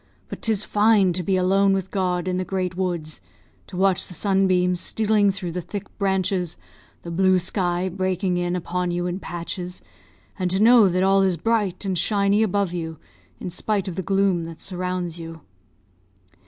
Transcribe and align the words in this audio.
But 0.29 0.41
'tis 0.41 0.63
fine 0.63 1.13
to 1.13 1.21
be 1.21 1.37
alone 1.37 1.73
with 1.73 1.91
God 1.91 2.27
in 2.27 2.37
the 2.37 2.43
great 2.43 2.75
woods 2.75 3.21
to 3.67 3.77
watch 3.77 4.07
the 4.07 4.15
sunbeams 4.15 4.79
stealing 4.79 5.29
through 5.29 5.51
the 5.51 5.61
thick 5.61 5.95
branches, 5.99 6.57
the 7.03 7.11
blue 7.11 7.37
sky 7.37 7.87
breaking 7.87 8.37
in 8.37 8.55
upon 8.55 8.89
you 8.89 9.05
in 9.05 9.19
patches, 9.19 9.83
and 10.39 10.49
to 10.49 10.59
know 10.59 10.89
that 10.89 11.03
all 11.03 11.21
is 11.21 11.37
bright 11.37 11.85
and 11.85 11.99
shiny 11.99 12.41
above 12.41 12.73
you, 12.73 12.97
in 13.39 13.51
spite 13.51 13.87
of 13.87 13.95
the 13.95 14.01
gloom 14.01 14.45
that 14.45 14.59
surrounds 14.59 15.19
you." 15.19 15.41